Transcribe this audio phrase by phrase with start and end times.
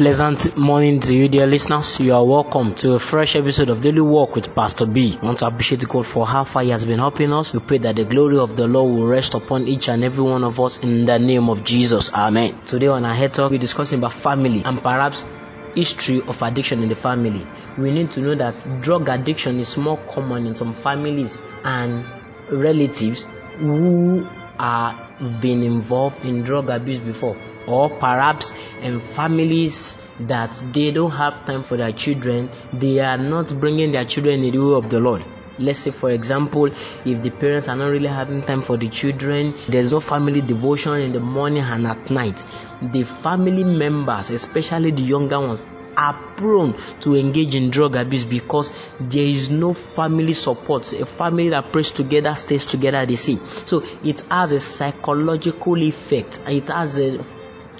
[0.00, 2.00] Pleasant morning to you, dear listeners.
[2.00, 5.18] You are welcome to a fresh episode of Daily Walk with Pastor B.
[5.22, 7.52] Want to appreciate God for how far He has been helping us.
[7.52, 10.42] We pray that the glory of the Lord will rest upon each and every one
[10.42, 12.10] of us in the name of Jesus.
[12.14, 12.64] Amen.
[12.64, 15.26] Today on our head talk, we're discussing about family and perhaps
[15.74, 17.46] history of addiction in the family.
[17.76, 22.06] We need to know that drug addiction is more common in some families and
[22.50, 23.26] relatives
[23.58, 24.26] who
[24.58, 25.08] are
[25.42, 27.36] been involved in drug abuse before
[27.66, 33.58] or perhaps in families that they don't have time for their children they are not
[33.60, 35.24] bringing their children in the way of the lord
[35.58, 39.54] let's say for example if the parents are not really having time for the children
[39.68, 42.44] there's no family devotion in the morning and at night
[42.92, 45.62] the family members especially the younger ones
[45.96, 50.90] are prone to engage in drug abuse because there is no family support.
[50.92, 53.38] A family that prays together stays together, they see.
[53.66, 57.22] So it has a psychological effect, it has a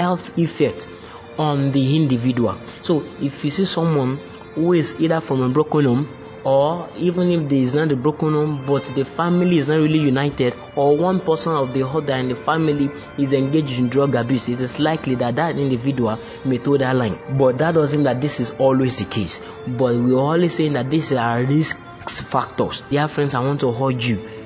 [0.00, 0.88] health effect
[1.38, 2.58] on the individual.
[2.82, 4.16] So if you see someone
[4.54, 8.32] who is either from a broken home or even if there is not a broken
[8.32, 12.30] home but the family is not really united or one person of the other in
[12.30, 12.88] the family
[13.18, 17.18] is engaged in drug abuse it is likely that that individual may toe that line.
[17.38, 19.40] But that doesn't mean that this is always the case.
[19.66, 21.76] But we're always saying that these are risk
[22.08, 22.82] factors.
[22.90, 24.39] Dear friends i want to urge you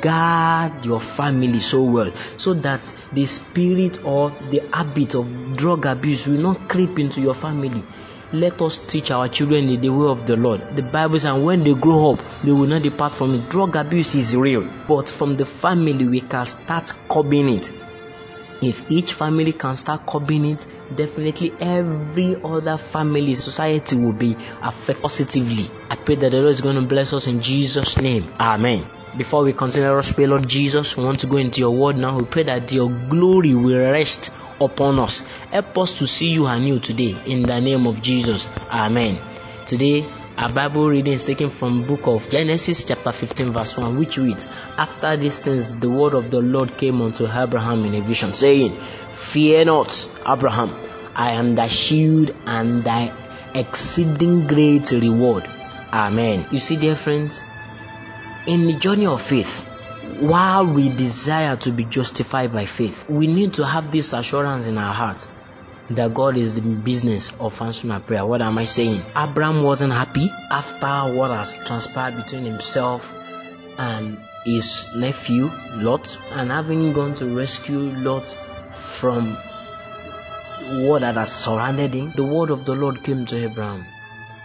[0.00, 6.26] guard your family so well so that the spirit or the habit of drug abuse
[6.26, 7.84] will not creep into your family
[8.32, 10.76] let us teach our children the way of the Lord.
[10.76, 13.50] The Bible says, and when they grow up, they will not depart from it.
[13.50, 17.72] Drug abuse is real, but from the family, we can start curbing it.
[18.62, 25.02] If each family can start curbing it, definitely every other family, society will be affected
[25.02, 25.70] positively.
[25.88, 28.32] I pray that the Lord is going to bless us in Jesus' name.
[28.38, 28.99] Amen.
[29.16, 32.18] Before we consider us, pray, Lord Jesus, we want to go into your word now.
[32.18, 34.30] We pray that your glory will rest
[34.60, 35.20] upon us.
[35.50, 38.48] Help us to see you anew today in the name of Jesus.
[38.70, 39.20] Amen.
[39.66, 44.16] Today, our Bible reading is taken from book of Genesis chapter 15 verse 1 which
[44.16, 44.46] reads,
[44.78, 48.80] After these things the word of the Lord came unto Abraham in a vision saying,
[49.12, 50.70] Fear not, Abraham,
[51.14, 53.12] I am thy shield and thy
[53.54, 55.46] exceeding great reward.
[55.92, 56.46] Amen.
[56.52, 57.42] You see dear friends,
[58.46, 59.64] in the journey of faith,
[60.18, 64.78] while we desire to be justified by faith, we need to have this assurance in
[64.78, 65.26] our heart
[65.90, 68.24] that God is the business of answering our prayer.
[68.24, 69.02] What am I saying?
[69.16, 73.12] Abraham wasn't happy after what has transpired between himself
[73.76, 78.24] and his nephew Lot, and having gone to rescue Lot
[78.74, 79.36] from
[80.84, 82.12] what that has surrounded him.
[82.14, 83.84] The word of the Lord came to Abraham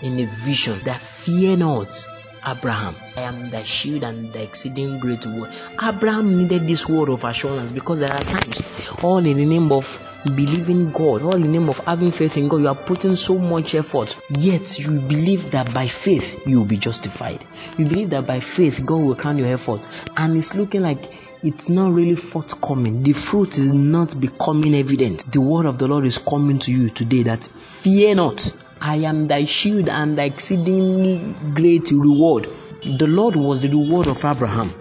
[0.01, 2.07] in a vision that fear not
[2.47, 5.51] Abraham, I am the shield and the exceeding great word.
[5.81, 8.61] Abraham needed this word of assurance because there are times,
[9.01, 10.01] all in the name of
[10.35, 13.37] believing God, all in the name of having faith in God, you are putting so
[13.37, 17.45] much effort, yet you believe that by faith you will be justified.
[17.77, 19.81] You believe that by faith God will crown your effort,
[20.17, 21.11] and it's looking like
[21.43, 23.03] it's not really forthcoming.
[23.03, 25.31] The fruit is not becoming evident.
[25.31, 28.51] The word of the Lord is coming to you today that fear not.
[28.87, 32.47] I am thy shield and thy exceedingly great reward.
[32.83, 34.75] The Lord was the reward of Abraham.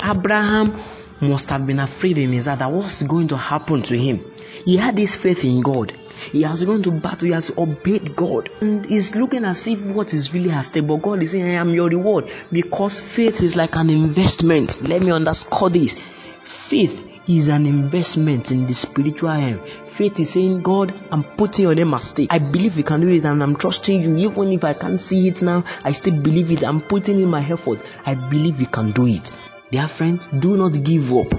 [0.00, 0.78] Abraham
[1.20, 4.24] must have been afraid in his heart that what's going to happen to him.
[4.64, 5.92] He had this faith in God.
[6.30, 8.48] He has gone to battle, he has obeyed God.
[8.60, 10.86] And he's looking as if what is really at stake.
[10.86, 12.30] God is saying, I am your reward.
[12.52, 14.88] Because faith is like an investment.
[14.88, 16.00] Let me underscore this.
[16.44, 19.60] Faith is an investment in the spiritual realm.
[19.86, 22.32] Faith is saying, God, I'm putting your name at stake.
[22.32, 24.30] I believe you can do it and I'm trusting you.
[24.30, 26.64] Even if I can't see it now, I still believe it.
[26.64, 27.82] I'm putting in my effort.
[28.06, 29.30] I believe you can do it.
[29.70, 31.32] Dear friend, do not give up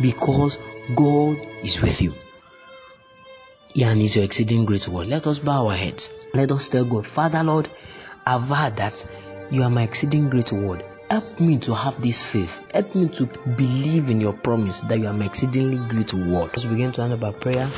[0.00, 0.58] because
[0.94, 2.14] God is with you.
[3.72, 5.06] Yeah, and is your exceeding great word.
[5.06, 6.10] Let us bow our heads.
[6.34, 7.70] Let us tell God, Father Lord,
[8.26, 9.06] I've heard that
[9.50, 10.84] you are my exceeding great word.
[11.08, 12.60] Help me to have this faith.
[12.74, 16.48] Help me to believe in your promise that you are my exceedingly great word.
[16.48, 17.70] Let's begin to end our prayer.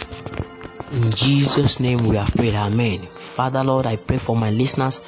[0.92, 2.54] In Jesus' name we have prayed.
[2.54, 3.06] Amen.
[3.16, 5.02] Father Lord, I pray for my listeners.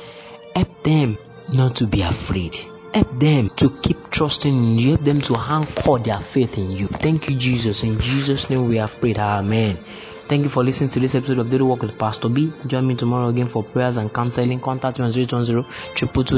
[0.54, 1.16] Help them
[1.54, 2.56] not to be afraid.
[2.92, 4.90] Help them to keep trusting in you.
[4.90, 6.88] Help them to anchor their faith in you.
[6.88, 7.84] Thank you, Jesus.
[7.84, 9.18] In Jesus' name we have prayed.
[9.18, 9.78] Amen.
[10.28, 12.52] Thank you for listening to this episode of Daily Walk with Pastor B.
[12.66, 14.60] Join me tomorrow again for prayers and counseling.
[14.60, 16.36] Contact me on 020 222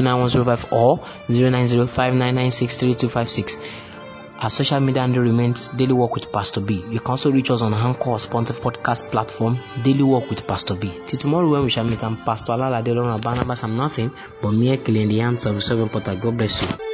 [0.70, 1.78] or 090
[4.42, 6.84] Our social media handle remains Daily Walk with Pastor B.
[6.90, 10.74] You can also reach us on Anchor or Spotify Podcast platform, Daily Walk with Pastor
[10.74, 10.92] B.
[11.06, 13.62] Till tomorrow when we shall meet, I'm Pastor Alala Delona Barnabas.
[13.62, 16.91] I'm nothing but mere killing the hands of the servant God bless you.